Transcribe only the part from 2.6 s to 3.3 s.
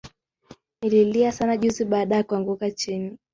chini